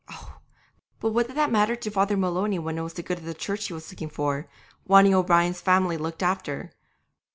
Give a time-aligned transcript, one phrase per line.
[0.11, 0.39] Oh!
[0.99, 3.35] but what did that matter to Father Maloney when it was the good of the
[3.35, 4.49] Church he was looking for,
[4.87, 6.71] wanting O'Brien's family looked after?